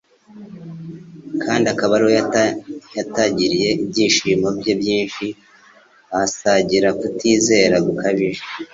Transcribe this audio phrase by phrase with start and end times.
[1.43, 2.09] kandi akaba ariho
[2.97, 5.25] yatarigiye ibyigisho bye byinshi,
[6.13, 8.41] ahasariga kutizera gukabije.